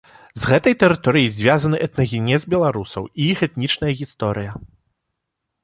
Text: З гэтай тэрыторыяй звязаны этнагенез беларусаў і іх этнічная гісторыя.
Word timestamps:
З 0.43 0.47
гэтай 0.51 0.75
тэрыторыяй 0.83 1.29
звязаны 1.35 1.81
этнагенез 1.87 2.41
беларусаў 2.55 3.03
і 3.19 3.29
іх 3.37 3.45
этнічная 3.51 3.93
гісторыя. 4.03 4.59